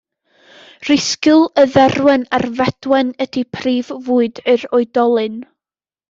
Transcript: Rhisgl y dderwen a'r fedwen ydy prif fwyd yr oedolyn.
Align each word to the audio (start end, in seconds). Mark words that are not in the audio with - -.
Rhisgl 0.87 1.41
y 1.63 1.65
dderwen 1.73 2.23
a'r 2.37 2.45
fedwen 2.59 3.11
ydy 3.25 3.43
prif 3.57 3.91
fwyd 4.07 4.41
yr 4.55 4.65
oedolyn. 4.79 5.37